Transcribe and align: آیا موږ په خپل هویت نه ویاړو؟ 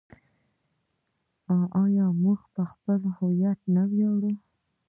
آیا 1.83 2.07
موږ 2.23 2.39
په 2.53 2.63
خپل 2.71 2.99
هویت 3.17 3.59
نه 3.75 3.83
ویاړو؟ 3.91 4.31